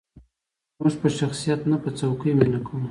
[0.79, 2.77] موږ په شخصیت نه، په څوکې مینه کوو.